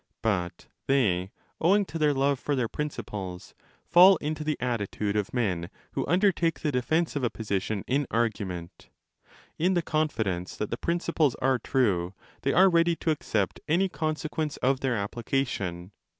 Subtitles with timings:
[0.23, 1.29] But they,
[1.59, 3.53] owing to their love for their principles,
[3.85, 8.89] fall into the attitude of men who undertake the defence of a position in argument.
[9.59, 14.57] In the confidence that the principles are true they are ready to accept any consequence
[14.57, 15.91] of their application.